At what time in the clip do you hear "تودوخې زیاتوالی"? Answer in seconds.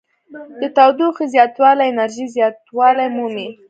0.75-1.83